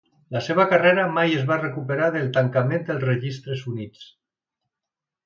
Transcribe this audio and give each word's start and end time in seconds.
La 0.35 0.39
seva 0.43 0.63
carrera 0.69 1.01
mai 1.17 1.35
es 1.41 1.43
va 1.51 1.57
recuperar 1.59 2.07
del 2.15 2.31
tancament 2.37 2.87
dels 2.89 3.05
registres 3.11 3.63
Units. 3.73 4.09